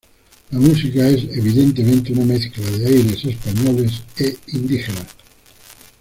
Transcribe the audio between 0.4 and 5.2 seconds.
La música es, evidentemente, una mezcla de aires españoles e indígenas.